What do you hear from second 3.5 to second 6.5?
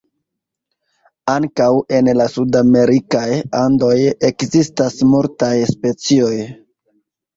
Andoj ekzistas multaj specioj.